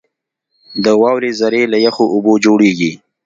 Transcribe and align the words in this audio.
•د 0.83 0.85
واورې 1.01 1.31
ذرې 1.39 1.63
له 1.73 1.77
یخو 1.85 2.05
اوبو 2.13 2.33
جوړېږي. 2.45 2.91